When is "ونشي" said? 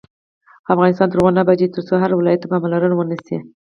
2.97-3.37